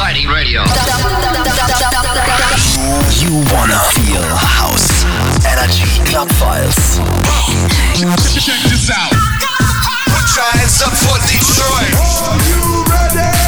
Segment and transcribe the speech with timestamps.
[0.00, 0.62] exciting radio.
[3.20, 5.04] You wanna feel house.
[5.44, 6.96] Energy Club Files.
[8.40, 9.12] Check this out.
[10.08, 11.92] Put your hands up for Detroit.
[12.24, 13.39] Are you ready?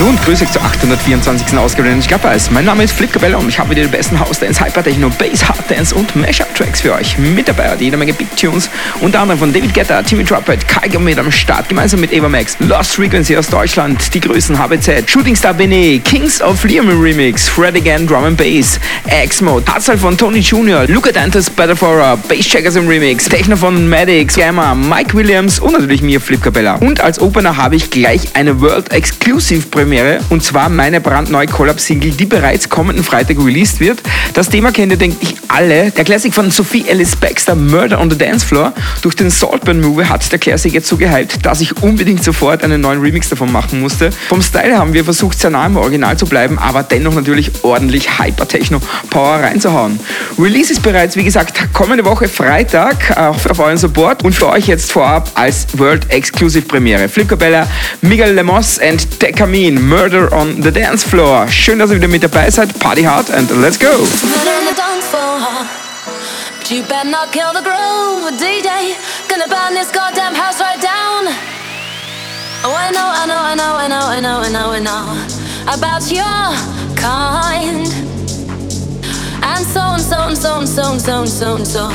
[0.00, 1.58] Hallo und grüße euch zur 824.
[1.58, 2.50] Ausgabe der Schlappers.
[2.50, 5.10] Mein Name ist Flip Cabella und ich habe wieder die besten House Dance, Hyper Techno,
[5.10, 7.76] Bass, Hard Dance und Mashup Tracks für euch mit dabei.
[7.78, 8.70] Jede Menge Big Tunes,
[9.02, 12.56] unter anderem von David Guetta, Timmy Trumpet, Kai mit am Start, gemeinsam mit Eva Max,
[12.60, 17.76] Lost Frequency aus Deutschland, die Größen HBZ, Shooting Star Benet, Kings of Liam Remix, Fred
[17.76, 18.80] Again Drum and Bass,
[19.24, 23.54] X-Mode, Hardstyle von Tony Jr., Luca Dantes, Better For A, Bass Checkers im Remix, Techno
[23.54, 26.76] von Maddox, Gamma, Mike Williams und natürlich mir, Flip Cabella.
[26.76, 29.89] Und als Opener habe ich gleich eine World Exclusive Premiere
[30.28, 34.00] und zwar meine brandneue Collab-Single, die bereits kommenden Freitag released wird.
[34.34, 35.90] Das Thema kennt ihr, denke ich, alle.
[35.90, 38.72] Der Classic von Sophie Ellis Baxter, Murder on the Dance Floor.
[39.02, 42.80] Durch den Saltburn Movie hat der Classic jetzt so gehypt, dass ich unbedingt sofort einen
[42.80, 44.10] neuen Remix davon machen musste.
[44.28, 48.20] Vom Style haben wir versucht, sehr nah im Original zu bleiben, aber dennoch natürlich ordentlich
[48.20, 49.98] Hyper-Techno-Power reinzuhauen.
[50.38, 54.68] Release ist bereits, wie gesagt, kommende Woche Freitag äh, auf euren Support und für euch
[54.68, 57.08] jetzt vorab als World Exclusive Premiere.
[57.08, 57.66] Flip Cabella,
[58.02, 59.18] Miguel Lemos and
[59.80, 61.48] Murder on the Dance Floor.
[61.48, 62.78] Schön, dass ihr wieder mit dabei seid.
[62.78, 63.88] Party hard and let's go!
[66.68, 68.94] You better not kill the groove, DJ.
[69.28, 71.26] Gonna burn this goddamn house right down.
[72.62, 75.40] Oh, I know, I know, I know, I know, I know, I know, I know
[75.74, 76.54] about your
[76.94, 77.88] kind.
[79.42, 81.88] And so and so and so and so and so and so and so.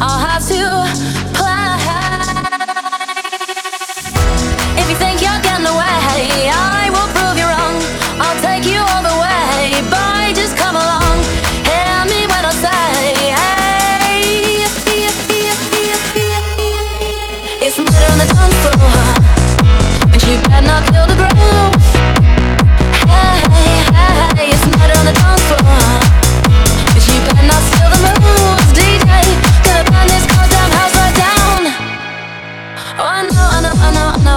[0.00, 2.83] I'll have to play.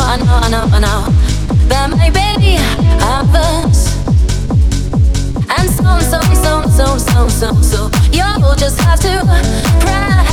[0.09, 1.11] I know, I know, I know.
[1.67, 2.57] There may be
[3.03, 3.91] others.
[5.51, 7.89] And so, so, so, so, so, so, so.
[8.11, 9.19] You'll just have to
[9.83, 10.23] pray.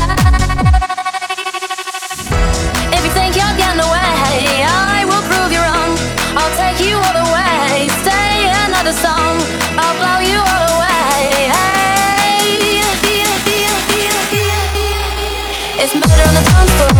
[2.95, 5.99] If you think you're getting away, I will prove you wrong.
[6.39, 7.89] I'll take you all the way.
[8.07, 9.43] Stay another song.
[9.77, 11.51] I'll blow you all away.
[15.83, 16.95] It's murder on the dance floor.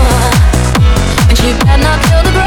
[1.47, 2.44] You better not kill the groove.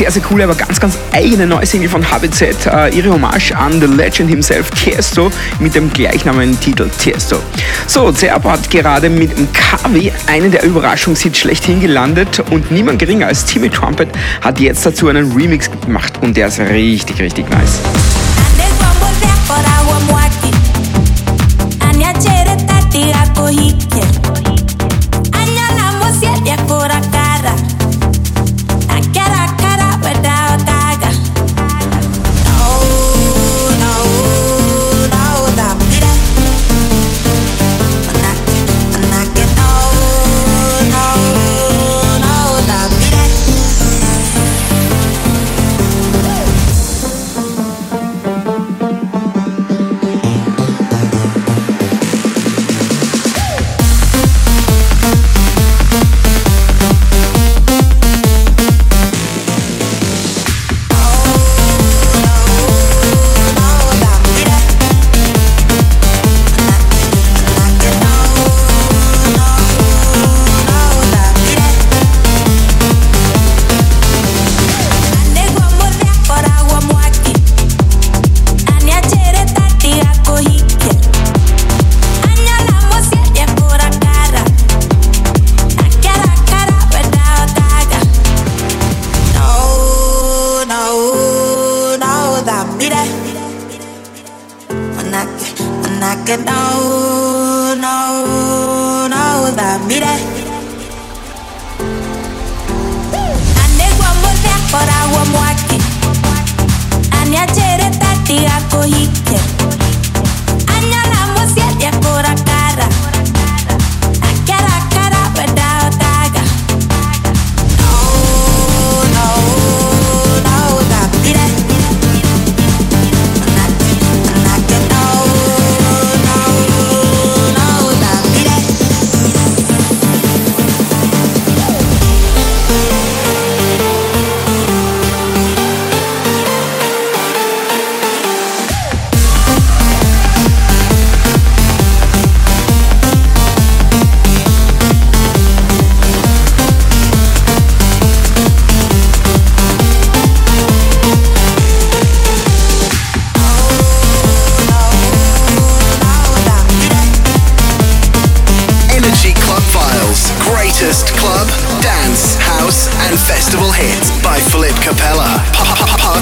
[0.00, 2.64] Sehr, sehr coole, aber ganz, ganz eigene neue Single von HBZ.
[2.64, 7.36] Äh, ihre Hommage an The Legend himself, Tiesto, mit dem gleichnamigen Titel Tiesto.
[7.86, 13.26] So, Zerbo hat gerade mit dem KW einen der Überraschungshits schlechthin gelandet und niemand geringer
[13.26, 14.08] als Timmy Trumpet
[14.40, 17.80] hat jetzt dazu einen Remix gemacht und der ist richtig, richtig nice.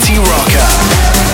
[0.08, 1.27] Techy and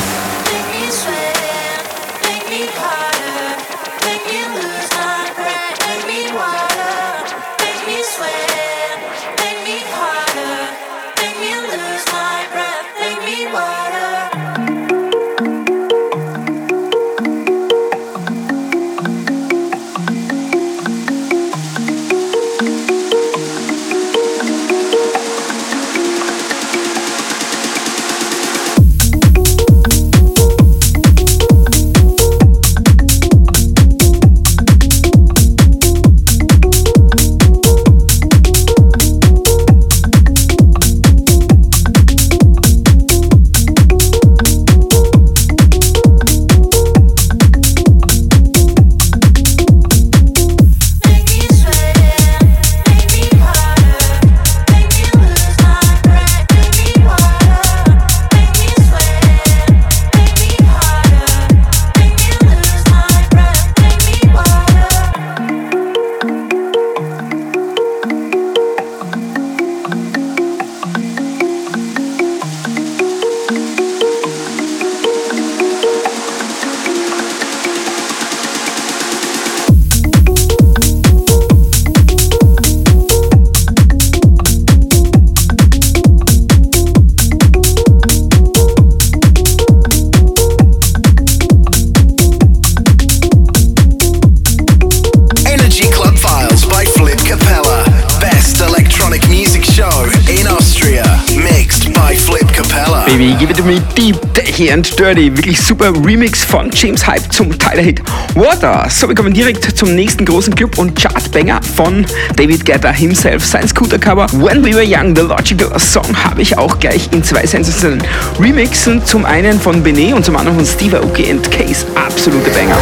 [104.96, 105.36] Dirty.
[105.36, 108.02] Wirklich super Remix von James Hype zum Tyler-Hit
[108.34, 108.86] Water.
[108.90, 113.44] So, wir kommen direkt zum nächsten großen Club und Chartbanger von David Guetta himself.
[113.44, 117.46] Sein Scooter-Cover When We Were Young, The Logical Song, habe ich auch gleich in zwei
[117.46, 118.02] sensationellen
[118.38, 119.04] Remixen.
[119.04, 121.86] Zum einen von Benet und zum anderen von Steve Aoki and Case.
[121.94, 122.78] Absolute Banger.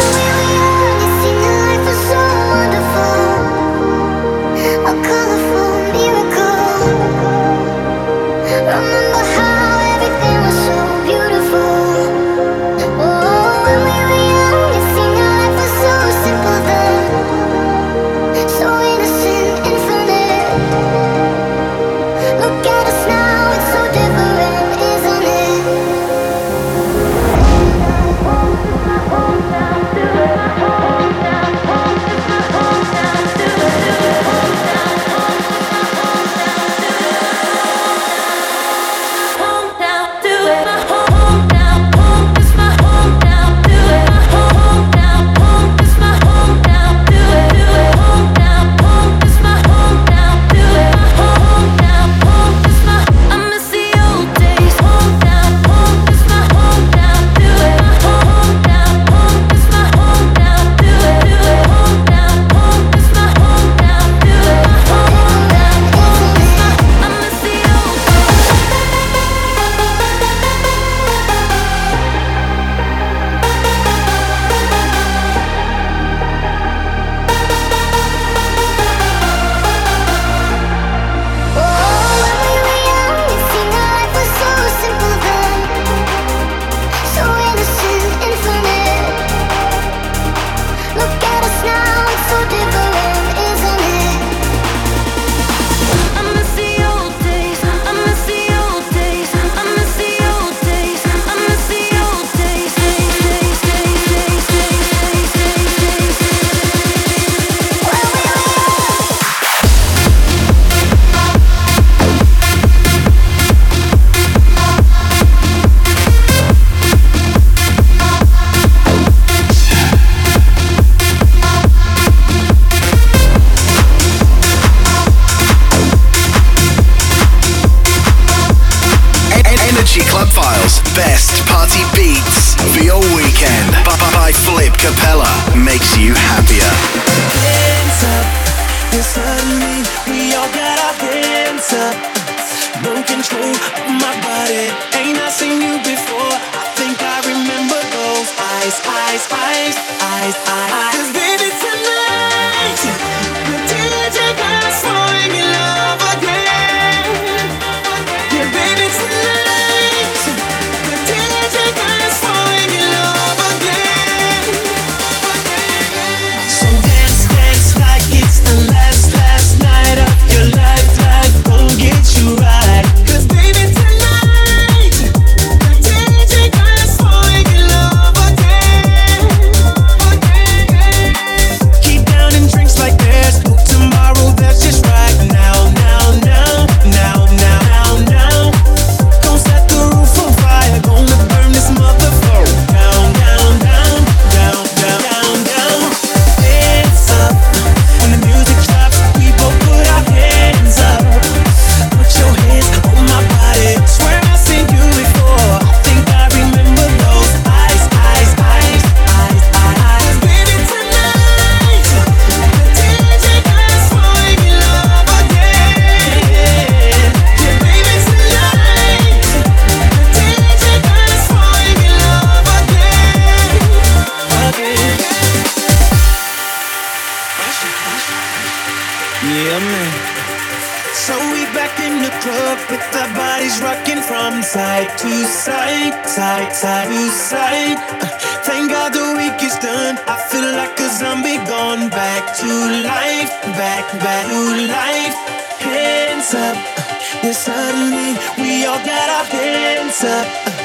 [234.41, 237.77] side to side, side, side to side.
[238.01, 238.07] Uh,
[238.49, 239.99] thank God the week is done.
[240.09, 242.49] I feel like a zombie gone back to
[242.81, 244.41] life, back, back to
[244.73, 245.17] life.
[245.61, 246.83] Hands up, uh,
[247.23, 250.27] yeah, suddenly we all got our hands up.
[250.49, 250.63] Uh,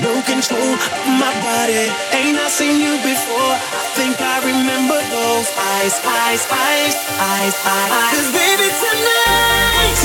[0.00, 0.80] no control of
[1.20, 1.92] my body.
[2.16, 3.52] Ain't I seen you before?
[3.52, 7.90] I think I remember those eyes, eyes, eyes, eyes, eyes.
[7.92, 8.12] eyes.
[8.16, 9.98] Cause baby, tonight,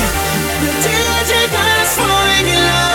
[0.60, 2.65] the DJ got us falling in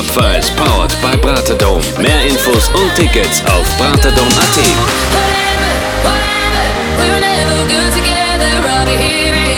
[0.00, 1.80] Rheinland-Pfalz, powered by Bratedom.
[2.00, 4.56] Mehr Infos und Tickets auf Braterdome.at.
[5.12, 5.72] Whatever,
[6.04, 6.64] whatever,
[6.96, 8.50] we will never go together.
[8.64, 9.49] Robby bratedom.at.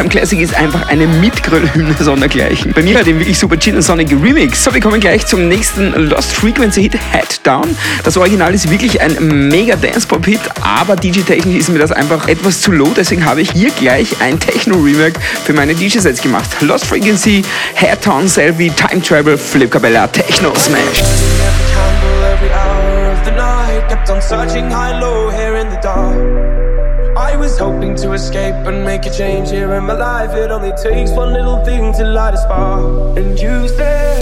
[0.00, 2.72] Time Classic ist einfach eine Mitgröllhymne sondergleichen.
[2.72, 4.64] Bei mir hat ihn wirklich super chill und sonnig Remix.
[4.64, 7.76] So, wir kommen gleich zum nächsten Lost Frequency Hit, Head Down.
[8.02, 12.72] Das Original ist wirklich ein mega Dance-Pop-Hit, aber DJ-technisch ist mir das einfach etwas zu
[12.72, 16.48] low, deswegen habe ich hier gleich ein Techno-Remake für meine DJ-Sets gemacht.
[16.62, 17.42] Lost Frequency,
[17.74, 20.80] Head Down, Selfie, Time Travel, Flip Cabella, Techno Smash.
[20.80, 25.78] Every candle, every hour of the night, kept on searching high, low, here in the
[25.82, 26.19] dark.
[28.12, 30.34] escape and make a change here in my life.
[30.34, 33.16] It only takes one little thing to light a spark.
[33.16, 34.19] And you said.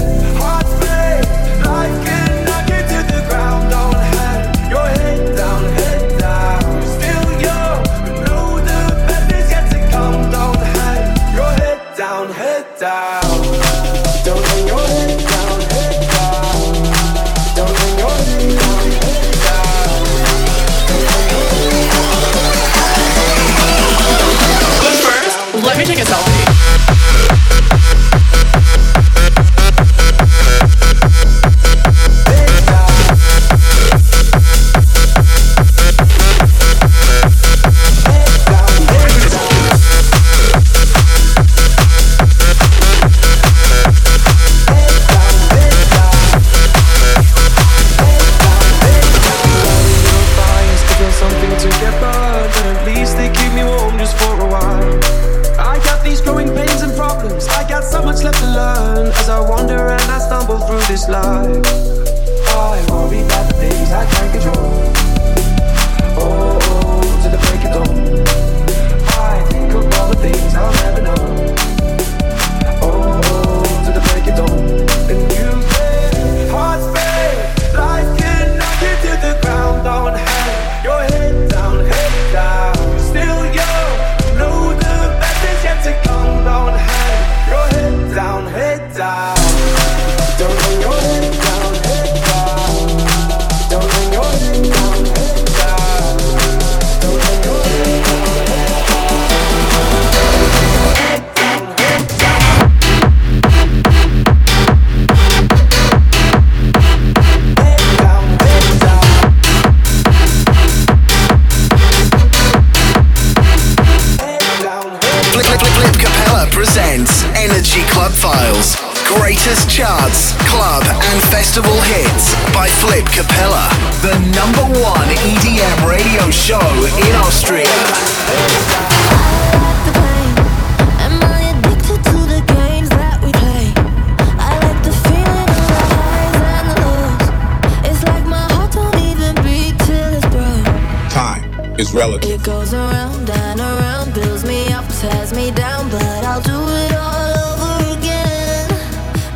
[141.98, 142.30] Relative.
[142.30, 146.92] It goes around and around, builds me up, tears me down, but I'll do it
[146.94, 148.70] all over again.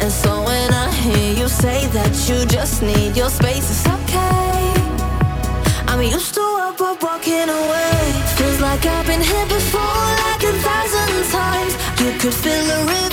[0.00, 4.72] And so when I hear you say that you just need your space, it's okay.
[5.90, 8.00] I'm used to up, up, walking away.
[8.38, 11.72] Feels like I've been here before, like a thousand times.
[12.00, 13.11] You could fill a river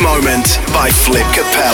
[0.00, 1.73] moment by Flip Capella.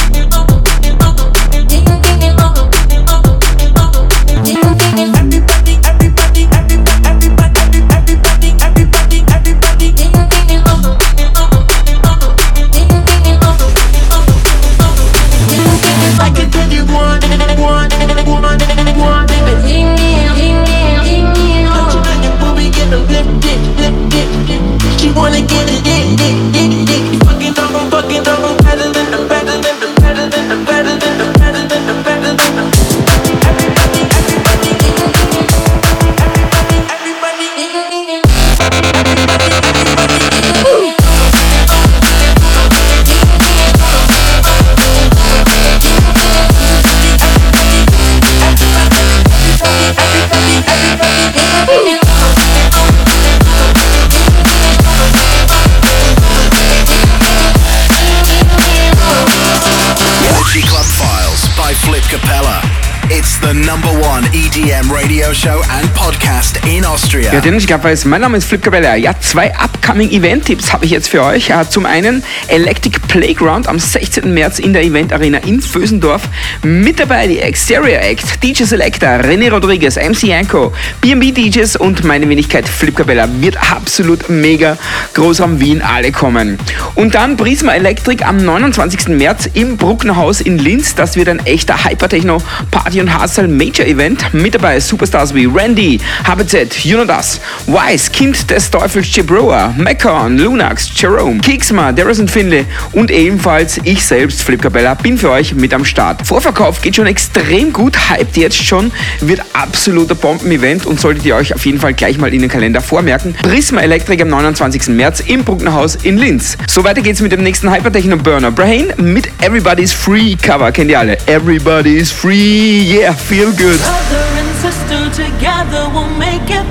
[67.43, 68.95] Ich glaube, weiß, mein Name ist Flip Cabella.
[68.95, 71.49] Ja, zwei upcoming Event-Tipps habe ich jetzt für euch.
[71.49, 74.31] Äh, Zum einen Electric Playground am 16.
[74.31, 76.21] März in der Event Arena in Vösendorf.
[76.63, 82.29] Mit dabei die Exterior Act, DJ Selector, René Rodriguez, MC Yanko, B&B DJs und meine
[82.29, 83.27] Wenigkeit Flip Cabella.
[83.39, 84.77] Wird absolut mega.
[85.13, 86.57] Großraum Wien, alle kommen.
[86.95, 89.07] Und dann Prisma Electric am 29.
[89.09, 90.95] März im Brucknerhaus in Linz.
[90.95, 92.37] Das wird ein echter Hypertechno
[92.69, 94.33] Party und Hardstyle Major Event.
[94.33, 96.99] Mit dabei Superstars wie Randy, HBZ, You
[97.31, 104.05] Das, Wise, Kind des Teufels Jibroa, Mekon, Lunax, Jerome, Kiksma, Darrison Finley und ebenfalls ich
[104.05, 106.27] selbst, Flip Cabella, bin für euch mit am Start.
[106.27, 108.91] Vorverkauf geht schon extrem gut, hyped jetzt schon,
[109.21, 112.81] wird absoluter Bomben-Event und solltet ihr euch auf jeden Fall gleich mal in den Kalender
[112.81, 113.33] vormerken.
[113.43, 114.89] Prisma Electric am 29.
[114.89, 116.57] März im Brucknerhaus in Linz.
[116.67, 120.71] So weiter geht's mit dem nächsten Hypertechno Burner Brain mit Everybody's Free Cover.
[120.71, 121.17] Kennt ihr alle?
[121.27, 123.79] Everybody's Free, yeah, feel good.
[123.79, 126.70] Brother and sister together we'll make it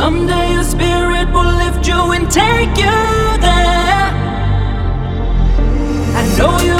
[0.00, 3.00] Someday your spirit will lift you and take you
[3.46, 4.06] there.
[6.16, 6.79] I know you've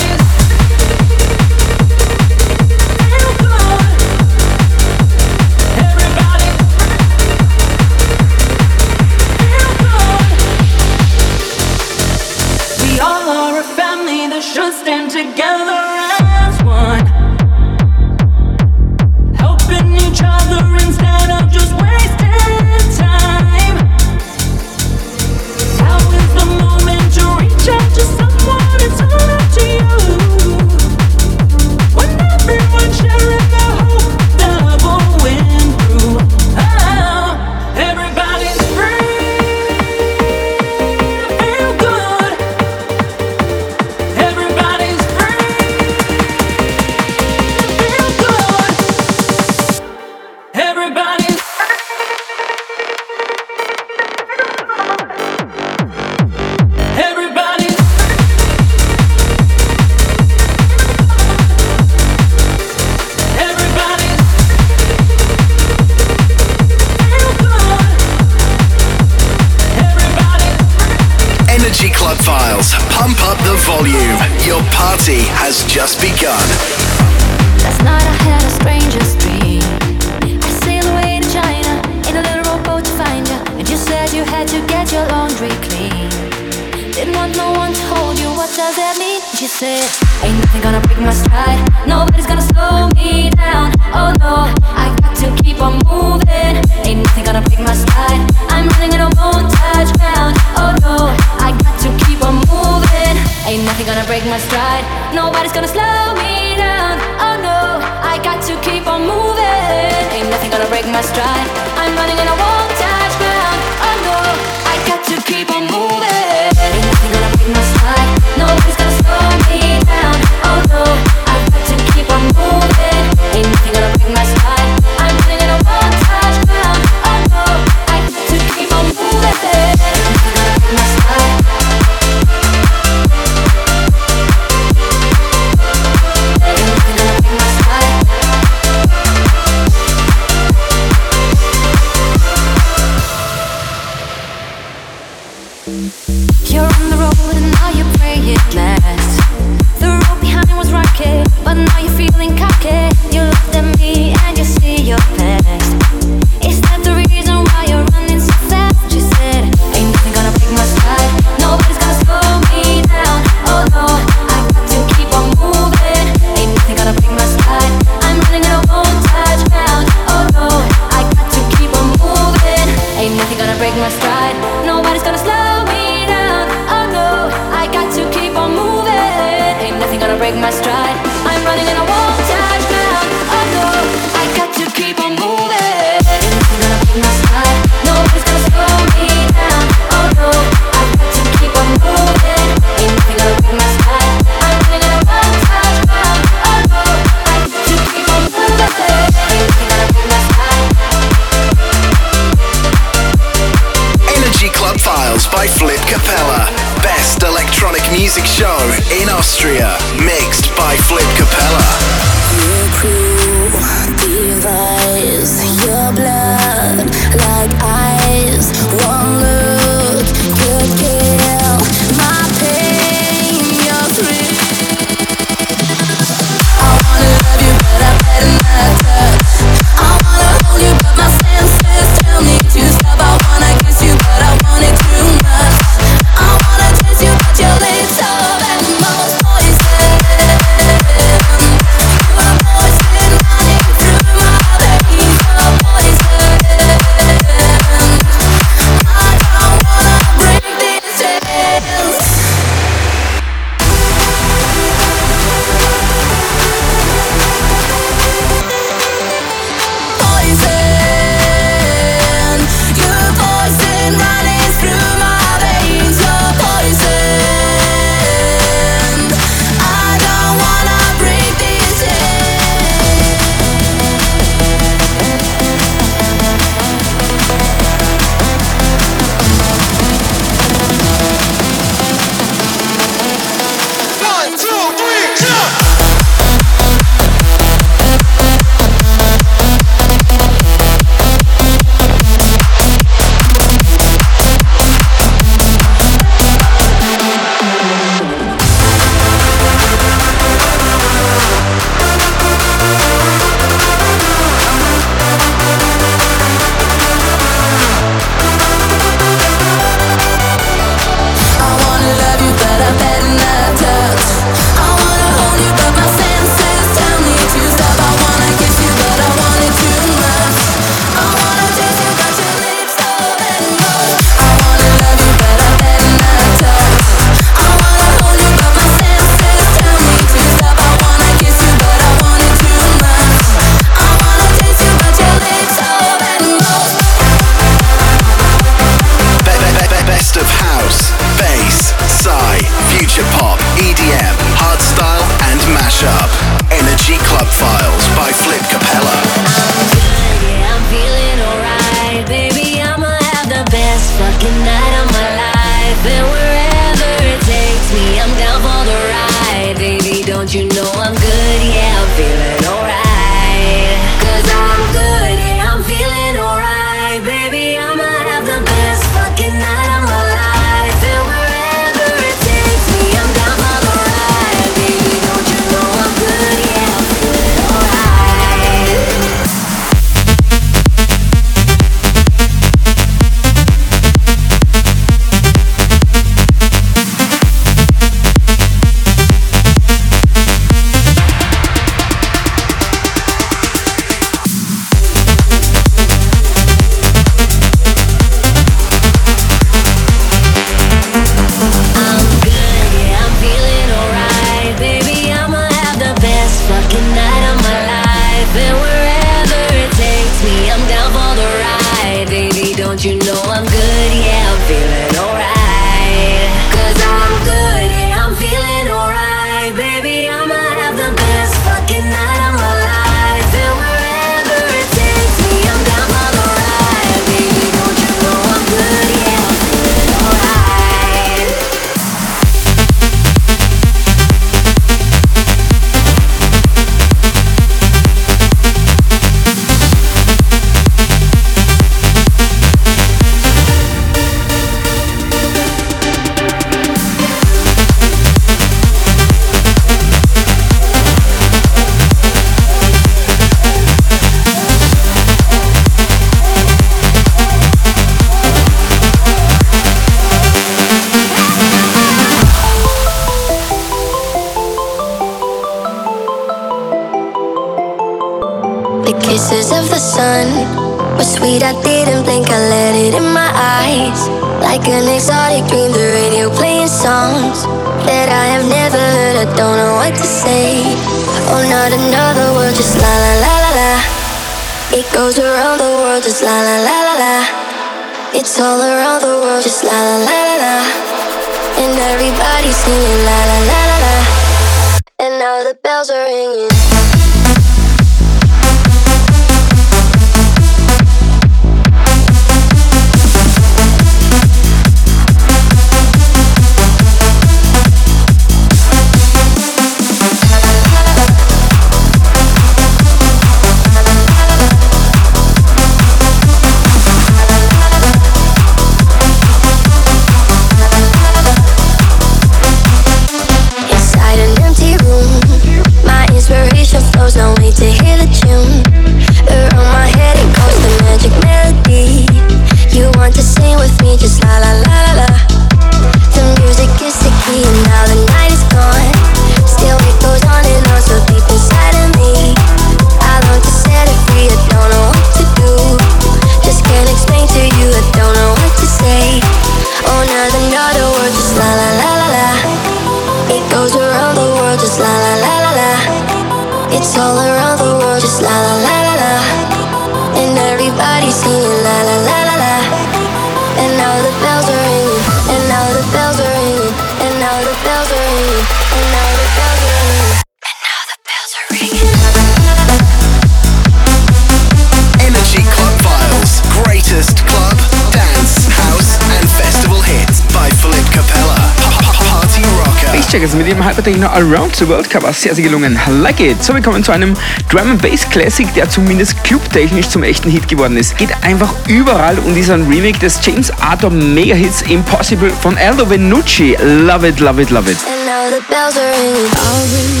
[583.81, 585.11] Kapitalino Around the World Cover.
[585.11, 585.79] Sehr, sehr gelungen.
[586.01, 586.43] Like it.
[586.43, 587.15] So, wir kommen zu einem
[587.49, 590.97] Drum Bass Classic, der zumindest clubtechnisch zum echten Hit geworden ist.
[590.97, 595.89] Geht einfach überall und ist ein Remake des James Arthur Mega Hits Impossible von Aldo
[595.89, 596.55] Venucci.
[596.61, 597.77] Love it, love it, love it.
[597.87, 600.00] And now the bells are.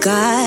[0.00, 0.39] God.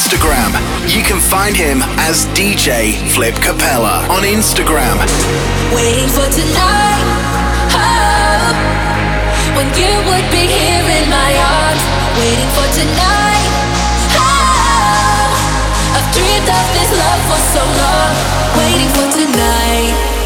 [0.00, 0.56] Instagram.
[0.88, 4.96] You can find him as DJ Flip Capella on Instagram.
[5.76, 7.04] Waiting for tonight,
[7.76, 8.48] oh,
[9.56, 11.84] when you would be here in my arms.
[12.16, 13.44] Waiting for tonight,
[14.16, 15.36] oh,
[15.92, 18.12] I've dreamed of this love for so long.
[18.56, 20.19] Waiting for tonight.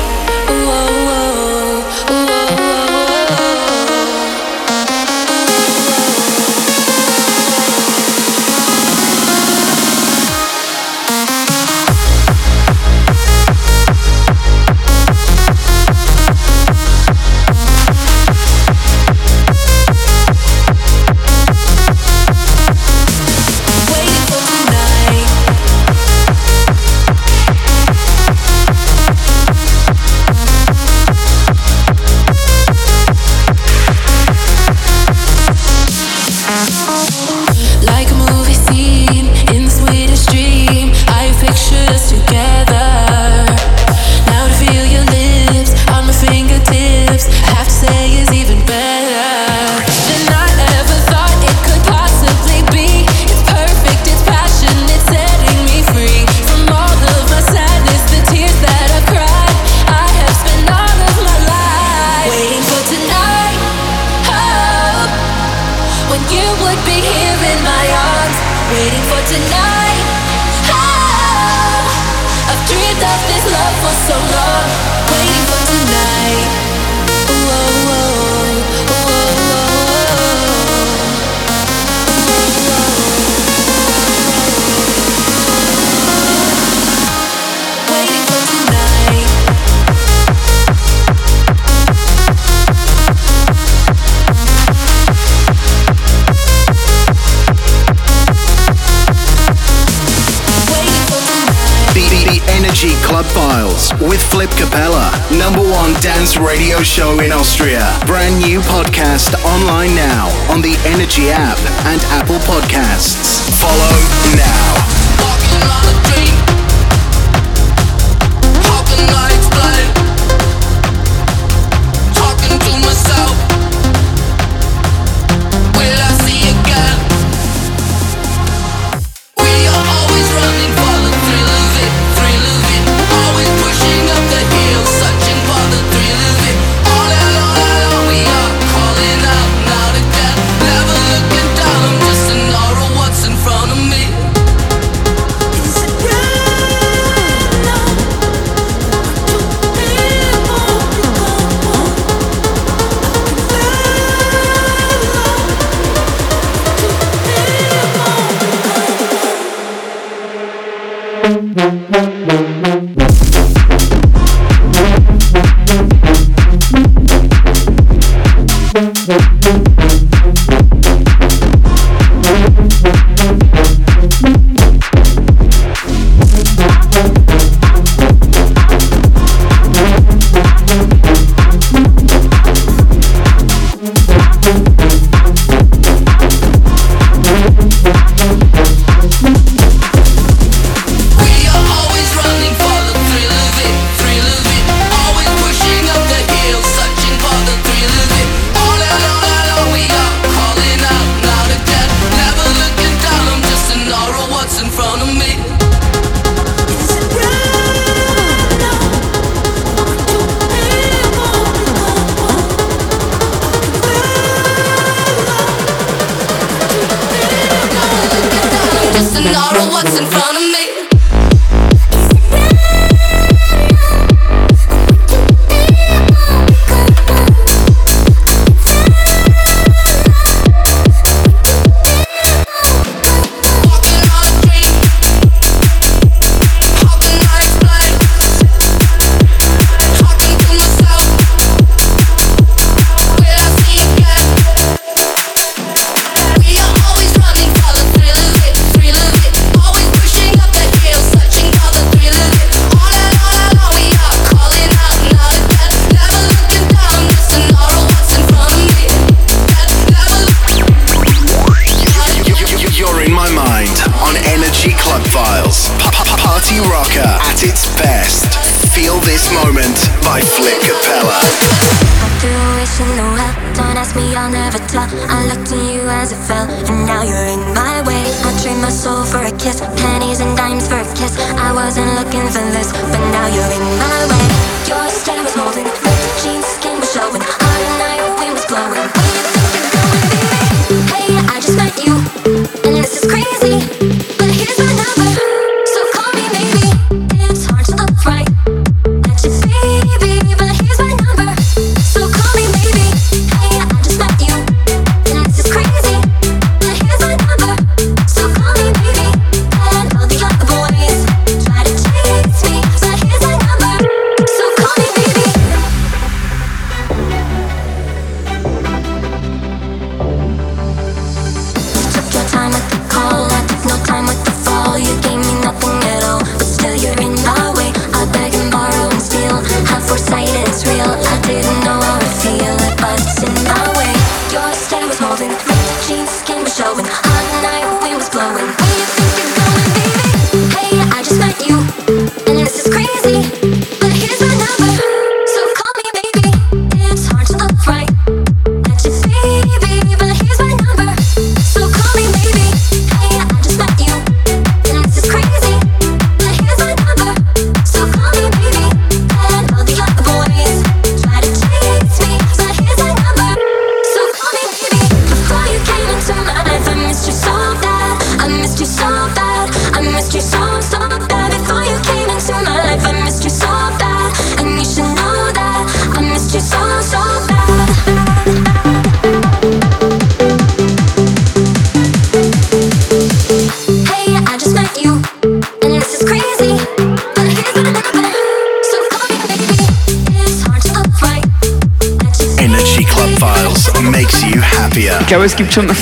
[104.45, 107.99] Flip Capella, number one dance radio show in Austria.
[108.05, 113.41] Brand new podcast online now on the Energy app and Apple Podcasts.
[113.59, 114.94] Follow now.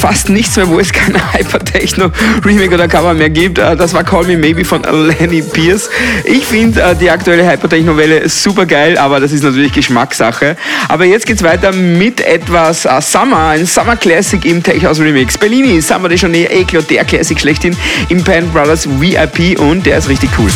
[0.03, 3.61] fast nichts mehr, wo es keine Hypertechno-Remake oder Cover mehr gibt.
[3.61, 5.90] Äh, das war Call Me Maybe von Lenny Pierce.
[6.24, 10.57] Ich finde äh, die aktuelle Hypertechno-Welle super geil, aber das ist natürlich Geschmackssache.
[10.88, 15.38] Aber jetzt geht's weiter mit etwas äh, Summer, ein Summer Classic im Tech House Remix.
[15.38, 17.76] Bellini, Summer de Journée, Eclo, der Classic schlechthin
[18.09, 20.50] im Pan Brothers VIP und der ist richtig cool.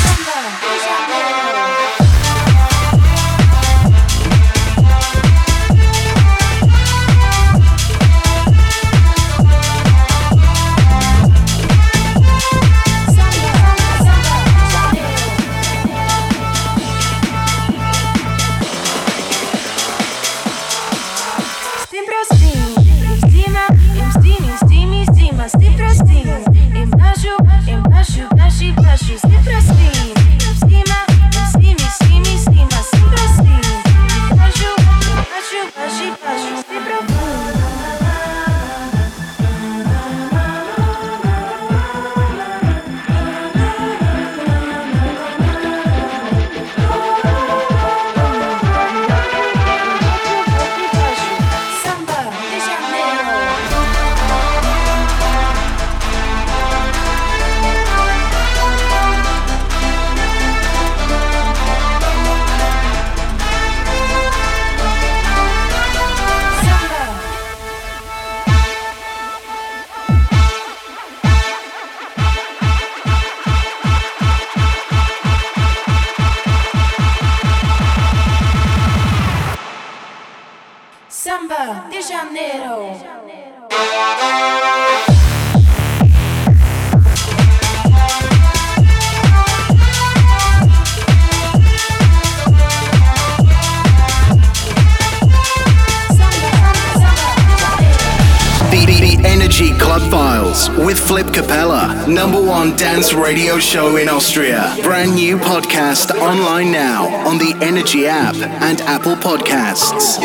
[102.09, 104.75] Number one dance radio show in Austria.
[104.83, 110.19] Brand new podcast online now on the Energy app and Apple Podcasts.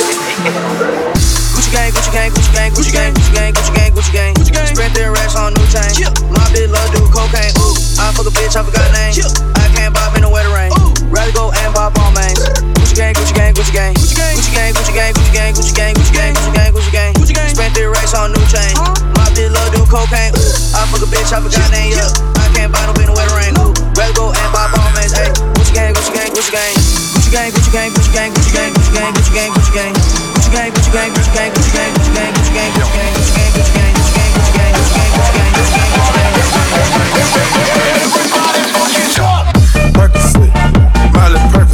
[1.53, 4.53] Gucci gang, Gucci gang, Gucci gang, Gucci gang, Gucci gang, Gucci gang, Gucci gang, Gucci
[4.53, 4.75] gang.
[4.75, 6.05] Spent their racks on new chain.
[6.29, 7.53] My bitch love do cocaine.
[7.57, 9.15] Ooh, I fuck a bitch, I forgot name.
[9.55, 10.71] I can't bob in the wetter rain.
[11.09, 12.80] Rather go and bob on mains.
[12.91, 16.11] Gucci gang, Gucci gang, Gucci gang, Gucci gang, Gucci gang, Gucci gang, Gucci gang, Gucci
[16.11, 17.55] gang, Gucci gang, Gucci gang, Gucci gang, Gucci gang.
[17.55, 18.75] Spent their racks on new chain.
[19.15, 20.35] My bitch love do cocaine.
[20.35, 21.95] Ooh, I fuck a bitch, I forgot name.
[21.95, 23.55] Yeah, I can't buy no in the wetter rain.
[23.95, 25.15] Rather go and bob on mains.
[25.15, 26.75] Hey, Gucci gang, Gucci gang, Gucci gang,
[27.15, 30.71] Gucci gang, Gucci gang, Gucci gang, Gucci gang, Gucci gang, Gucci gang, Gucci gang.
[30.75, 34.11] Gucci gang, Gucci gang, Gucci gang, Gucci gang, Gucci gang, Gucci gang, Gucci gang, Gucci
[34.35, 34.51] gang, Gucci
[35.21, 36.35] gang, Gucci
[37.55, 37.63] gang, Gucci gang, Gucci gang, Gucci gang, Gucci gang,
[38.51, 39.39] Gucci gang.
[39.95, 40.51] Percocet,
[41.13, 41.70] Miley Percocet,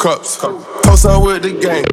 [0.00, 1.84] cups, toast up with the game.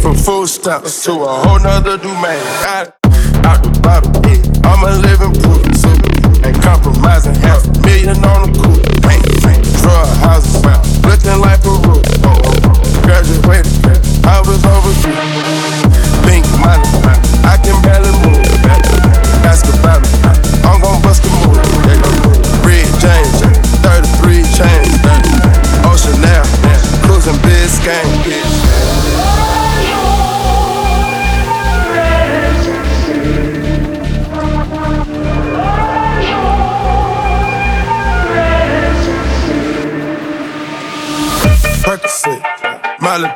[0.00, 2.36] From food stamps to a whole nother domain.
[2.36, 2.92] It
[3.48, 4.68] out the bottle, yeah.
[4.68, 5.64] I'm a living proof.
[6.44, 7.34] Ain't compromising.
[7.40, 8.60] Half a million on the
[9.00, 10.60] paint, drug houses,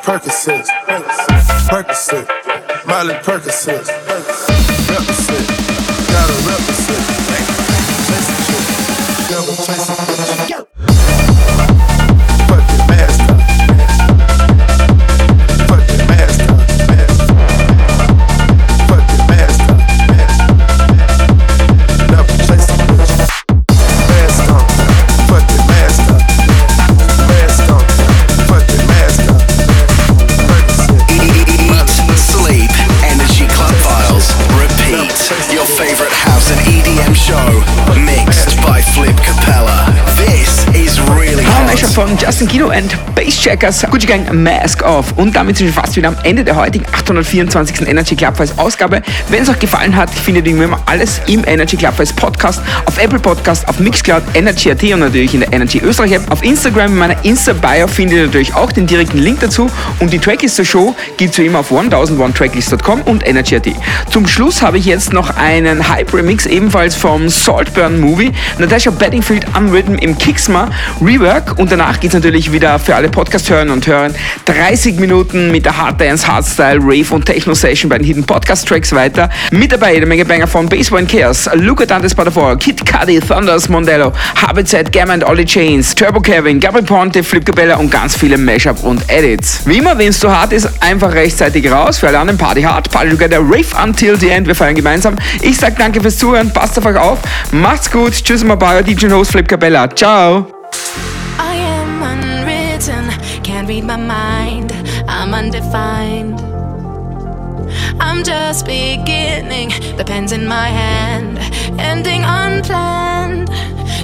[0.05, 0.67] Miley Percocet,
[1.67, 2.27] Percocet,
[2.85, 3.87] Miley Percocet,
[4.87, 5.47] represent,
[6.11, 7.64] gotta represent,
[42.47, 43.34] Guido and base.
[43.45, 45.13] Basscheckers, Gucci Gang Mask Off.
[45.17, 47.87] Und damit sind wir fast wieder am Ende der heutigen 824.
[47.87, 49.03] Energy Clubhouse Ausgabe.
[49.29, 53.19] Wenn es euch gefallen hat, findet ihr immer alles im Energy Clubhouse Podcast, auf Apple
[53.19, 56.31] Podcast, auf Mixcloud, Energy.at und natürlich in der Energy Österreich App.
[56.31, 59.69] Auf Instagram in meiner Insta-Bio findet ihr natürlich auch den direkten Link dazu.
[59.99, 63.67] Und die Tracklist zur Show gibt es wie immer auf 1001tracklist.com und Energy.at.
[64.09, 68.31] Zum Schluss habe ich jetzt noch einen Hype-Remix ebenfalls vom Saltburn Movie.
[68.57, 70.69] Natasha Bedingfield Unwritten im Kixma
[70.99, 71.59] Rework.
[71.59, 74.11] Und danach geht es natürlich wieder für alle Podcast-Hörer und Hörer
[74.45, 78.65] 30 Minuten mit der Hard Dance, Hardstyle, Rave und Techno Session bei den Hidden Podcast
[78.65, 79.29] Tracks weiter.
[79.51, 84.13] Mit dabei jede Menge Banger von Baseline Chaos, Luca Dantes Spadafor, Kid Cudi, Thunders Mondello,
[84.41, 88.81] HBZ, Gamma and Ollie Chains, Turbo Kevin, Gabriel Ponte, Flip Cabella und ganz viele Mashup
[88.83, 89.63] und Edits.
[89.65, 91.97] Wie immer, wenn es zu hart ist, einfach rechtzeitig raus.
[91.97, 94.47] Für alle anderen Party hard, Party together, Rave until the end.
[94.47, 95.17] Wir feiern gemeinsam.
[95.41, 97.19] Ich sag danke fürs Zuhören, passt auf euch auf,
[97.51, 99.93] macht's gut, tschüss, bei DJ Host Flip Cabella.
[99.93, 100.47] Ciao.
[103.67, 104.71] Read my mind,
[105.07, 106.39] I'm undefined.
[107.99, 111.39] I'm just beginning, the pen's in my hand,
[111.79, 113.49] ending unplanned.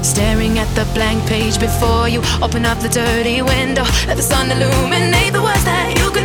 [0.03, 4.49] Staring at the blank page before you, open up the dirty window, let the sun
[4.49, 6.20] illuminate the words that you could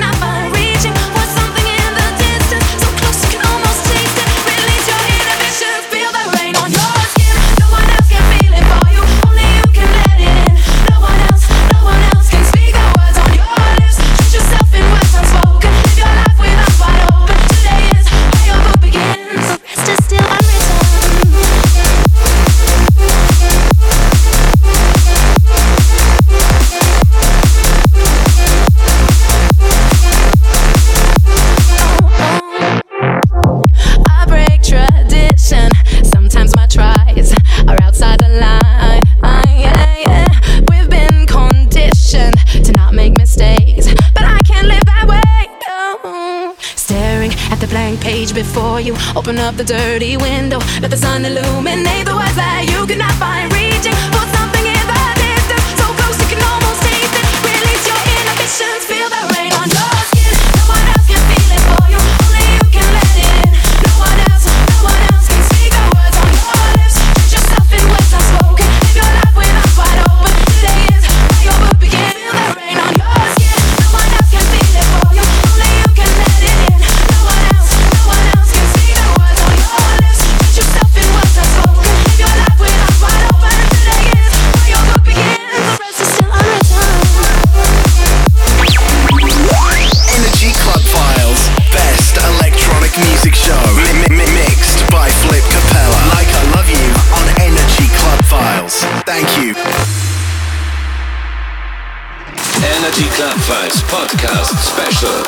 [48.36, 52.86] before you, open up the dirty window, let the sun illuminate the words that you
[52.86, 53.50] cannot find.
[53.50, 54.15] Reaching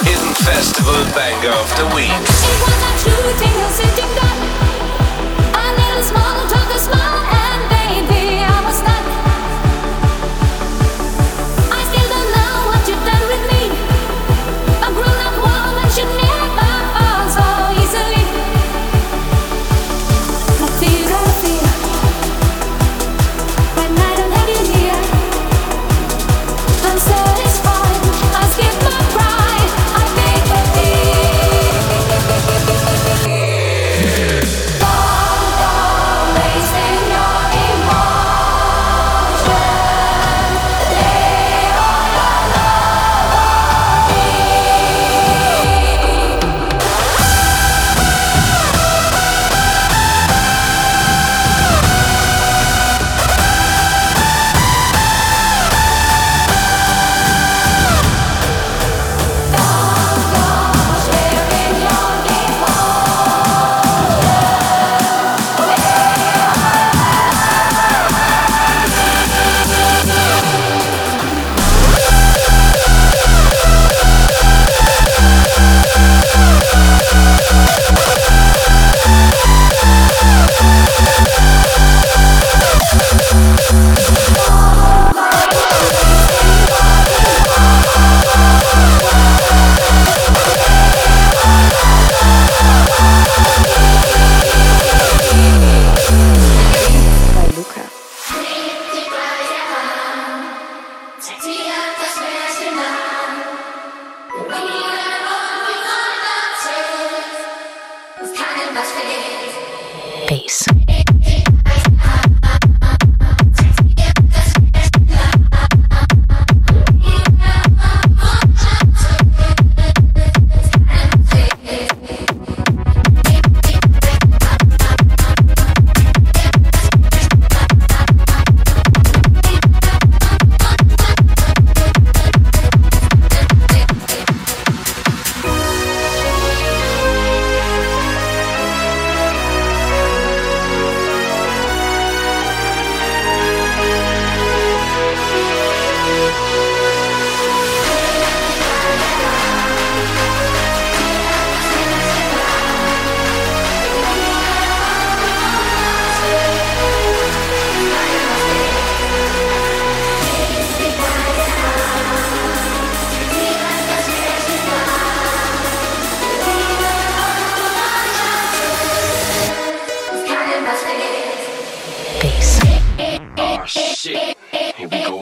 [0.05, 2.68] Hidden Festival Banger of the Week.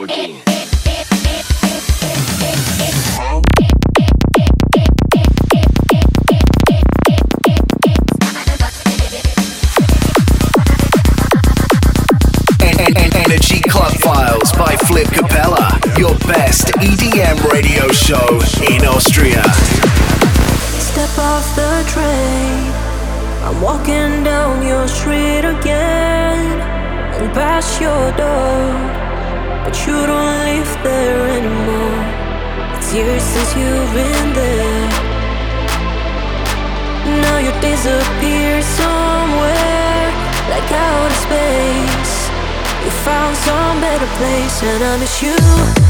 [0.09, 0.43] Again.
[12.61, 18.41] En- en- Energy Club Files by Flip Capella, your best EDM radio show
[18.71, 19.43] in Austria.
[20.79, 22.73] Step off the train.
[23.45, 26.61] I'm walking down your street again
[27.19, 29.06] and past your door.
[29.67, 32.05] But you don't live there anymore.
[32.77, 34.89] It's years since you've been there.
[37.21, 40.07] Now you disappear somewhere
[40.51, 42.15] like outer space.
[42.85, 45.86] You found some better place and I miss you.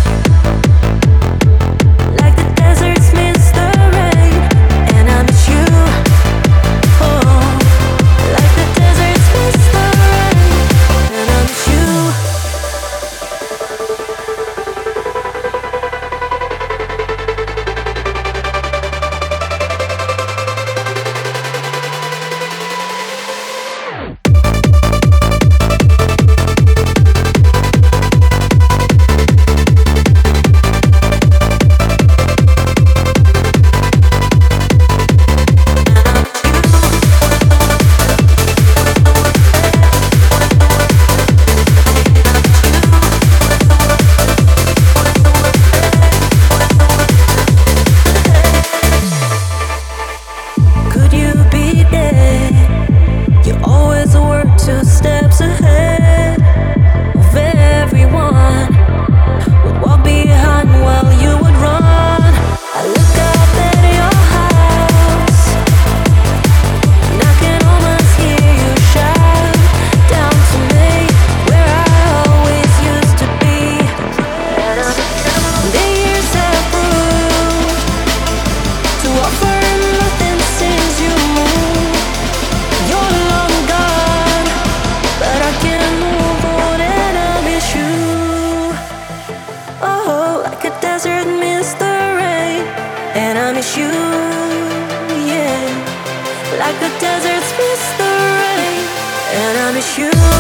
[96.86, 98.86] the deserts miss the rain,
[99.34, 100.35] and I miss you.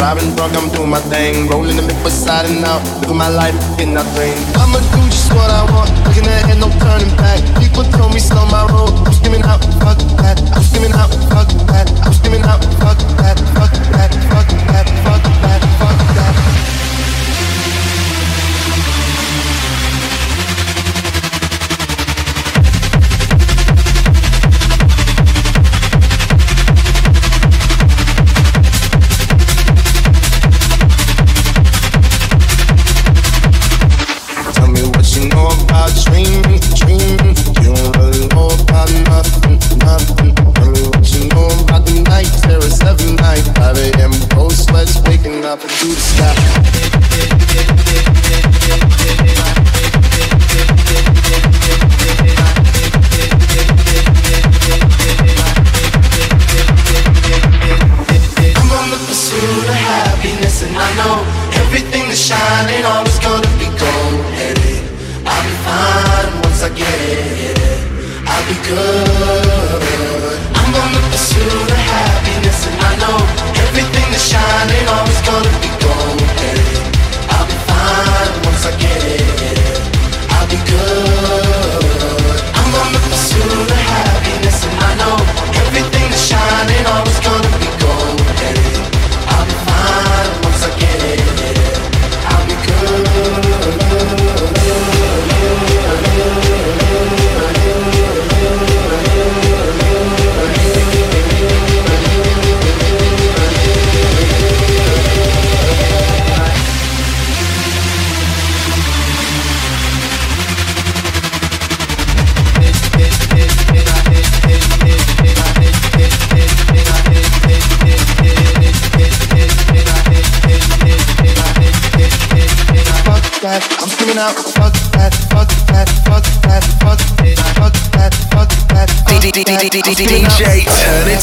[0.00, 1.46] Driving drunk, I'm doing my thing.
[1.48, 2.80] Rolling the big beside and out.
[3.02, 4.32] Living my life in nothing.
[4.56, 5.92] I'ma do just what I want.
[6.08, 7.44] Looking ahead, no turning back.
[7.60, 8.96] People told me slow my road.
[9.04, 10.40] I'm screaming out, fuck that.
[10.56, 11.92] I'm screaming out, fuck that.
[12.00, 15.29] I'm screaming out, fuck that, fuck that, fuck that, fuck that.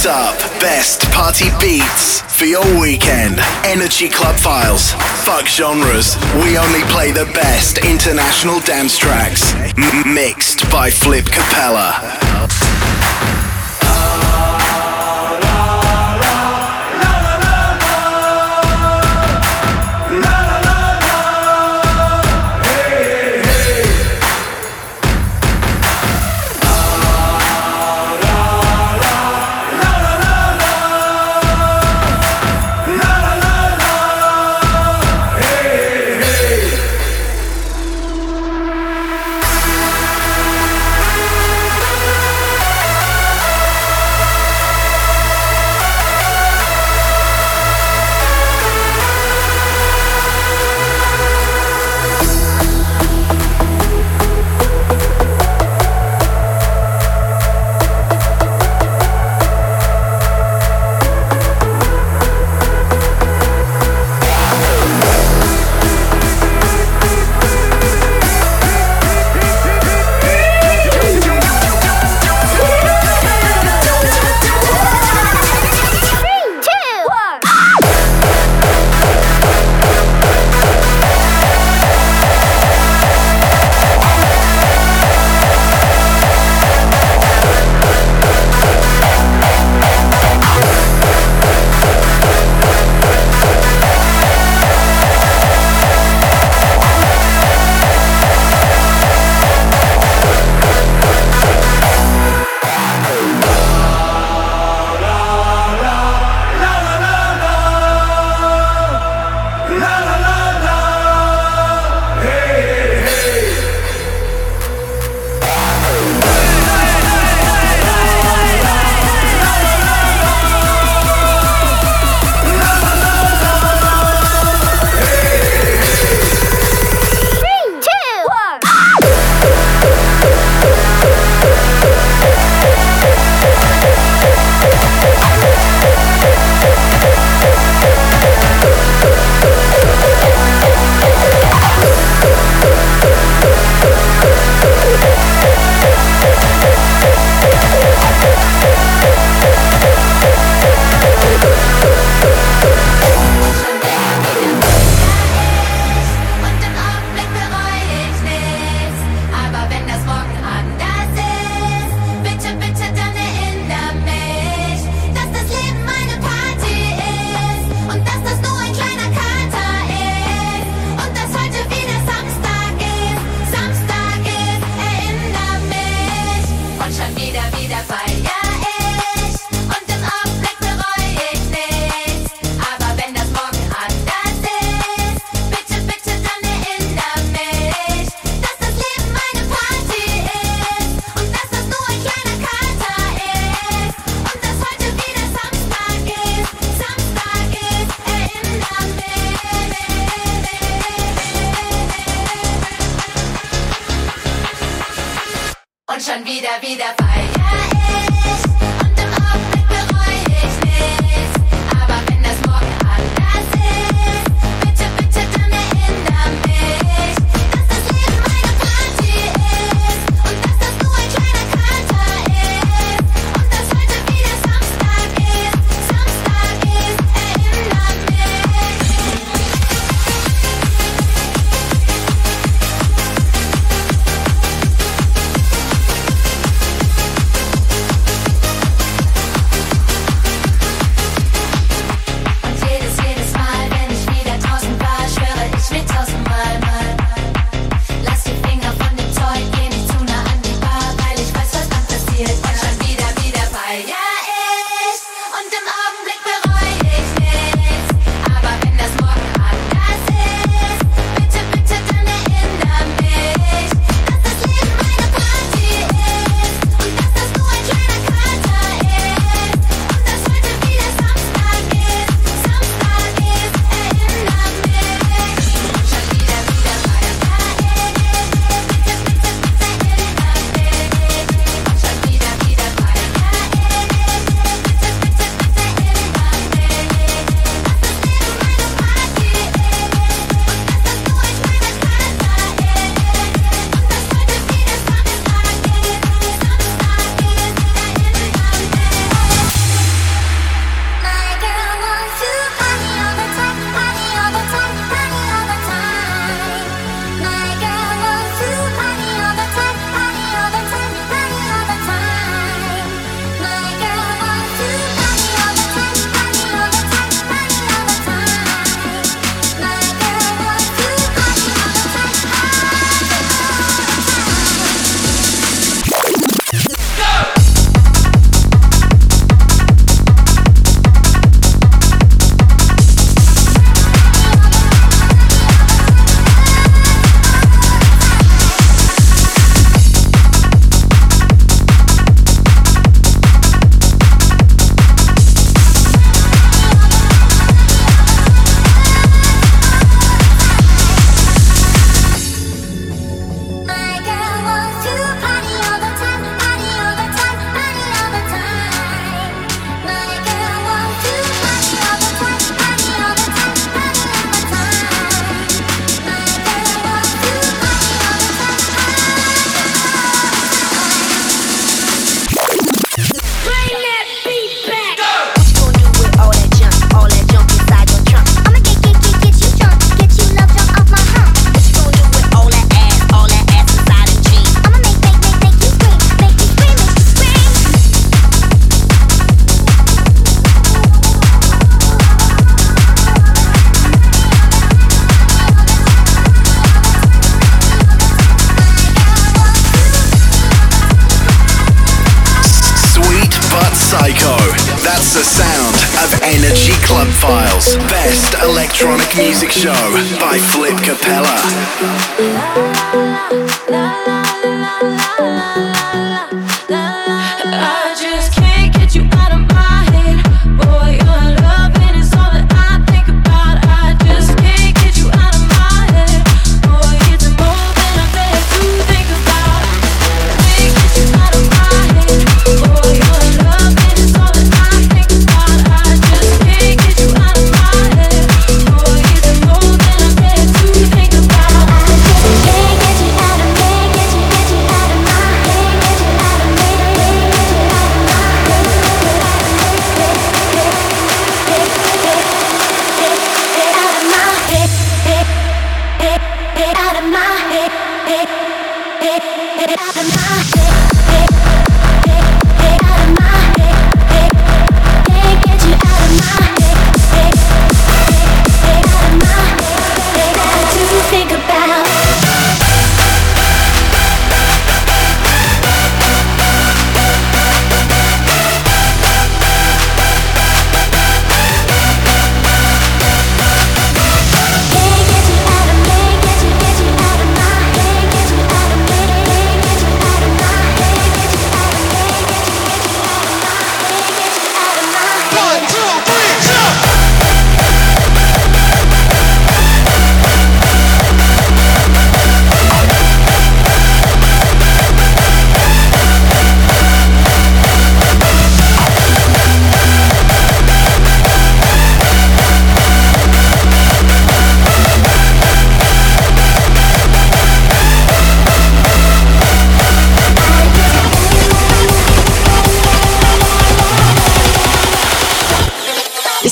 [0.08, 3.40] up best party beats for your weekend.
[3.66, 4.92] Energy Club Files.
[5.26, 6.16] Fuck genres.
[6.44, 9.54] We only play the best international dance tracks.
[9.78, 12.18] M- mixed by Flip Capella.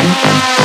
[0.00, 0.59] temptation,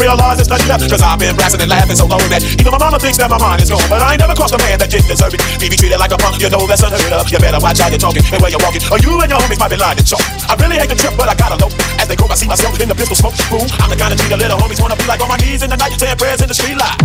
[0.00, 0.88] realize it's nothing left.
[0.88, 3.36] Cause I've been blasting and laughing so long that even my mama thinks that my
[3.36, 3.84] mind is gone.
[3.92, 5.44] But I ain't never crossed a man that didn't deserve it.
[5.60, 7.28] Be treated like a punk, you know that's unheard of.
[7.28, 8.80] You better watch how you're talking and where you're walking.
[8.88, 10.24] Or you and your homies might be lying to chalk.
[10.48, 11.68] I really hate the trip, but I gotta know.
[12.00, 13.36] As they go, I see myself in the pistol smoke.
[13.52, 15.62] Ooh, I'm the kind of G the little homies wanna be like on my knees
[15.62, 16.96] in the night, saying prayers in the street light.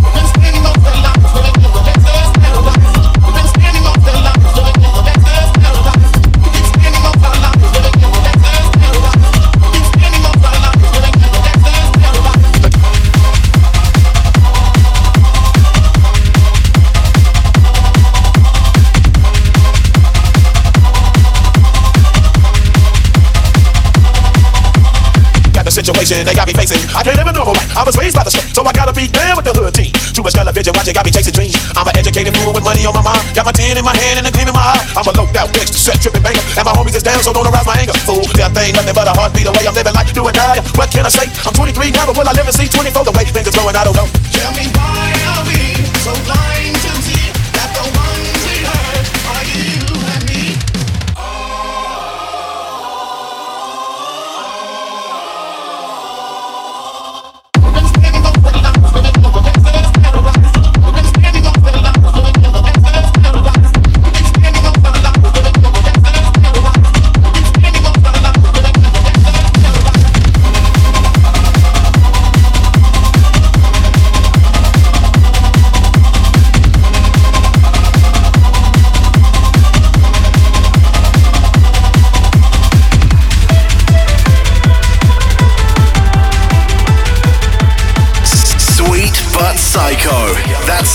[25.96, 26.84] Situation they got me facing.
[26.92, 27.72] I can't a normal life.
[27.72, 29.96] I was raised by the street, so I gotta be down with the hood team.
[30.12, 31.56] Too much television watching got me chasing dreams.
[31.72, 33.24] I'm an educated fool with money on my mind.
[33.32, 34.84] Got my tin in my hand and a gleam in my eye.
[35.00, 36.44] I'm a low out bitch, set tripping banger.
[36.60, 37.96] And my homies is down, so don't arouse my anger.
[38.04, 39.64] Fool, that thing nothing but a heartbeat away.
[39.64, 40.60] I'm living life, do or die.
[40.76, 41.32] What can I say?
[41.48, 43.76] I'm 23 now, but will I live and see 24 the way things are going?
[43.76, 44.08] I don't know.
[44.36, 44.95] Tell me why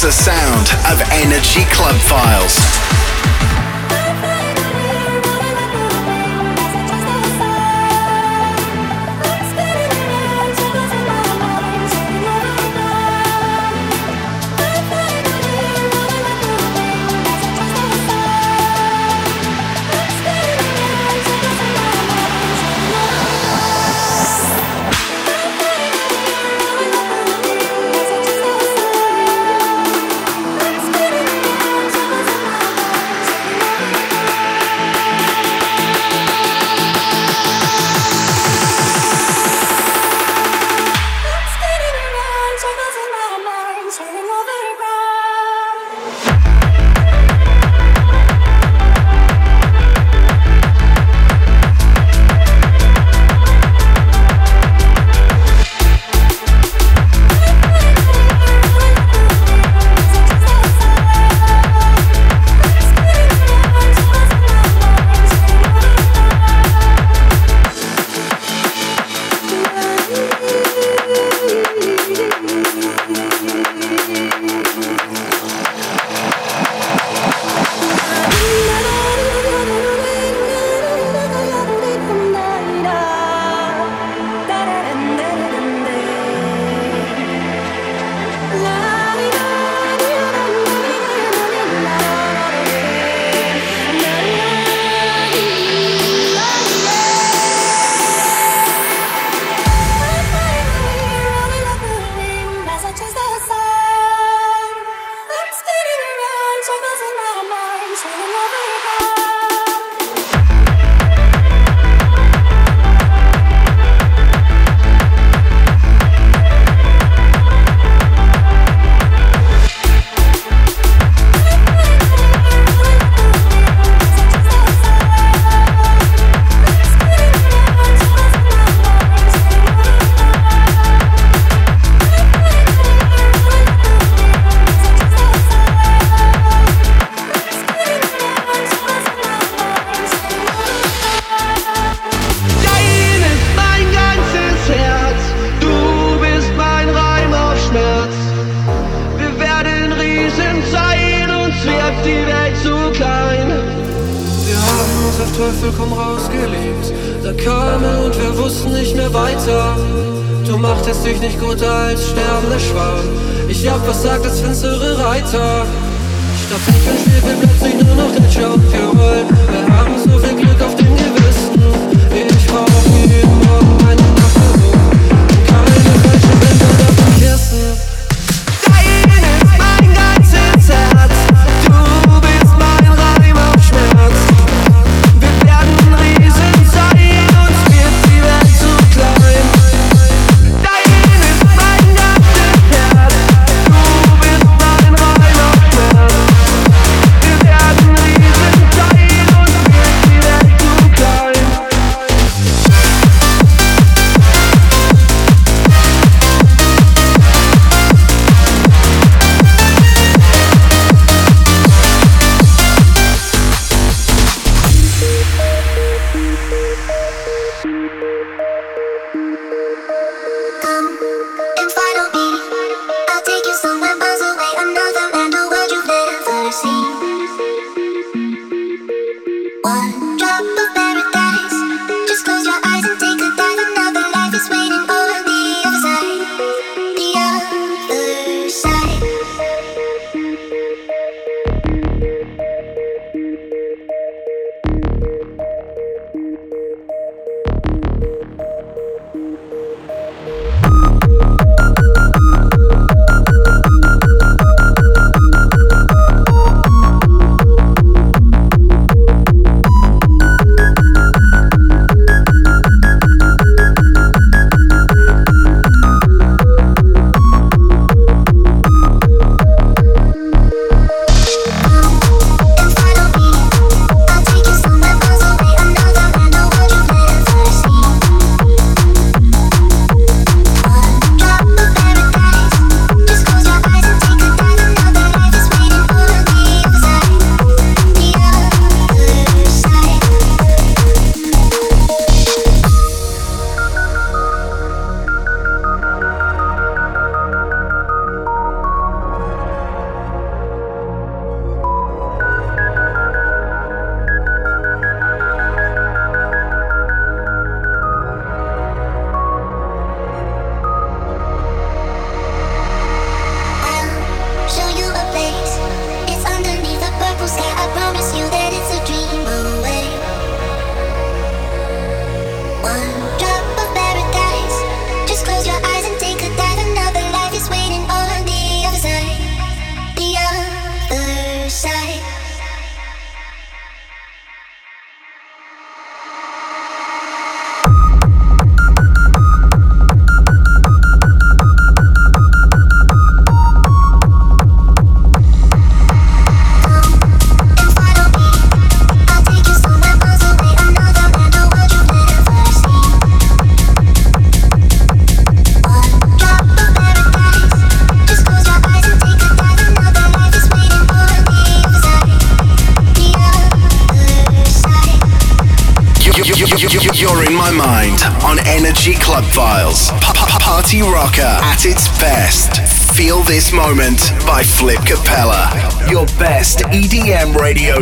[0.01, 3.10] The sound of Energy Club Files.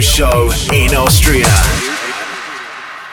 [0.00, 0.37] Show.